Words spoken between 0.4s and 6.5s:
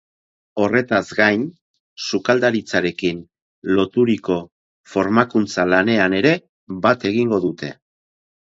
Horretaz gain, sukaldaritzarekin loturiko formakuntza lanean ere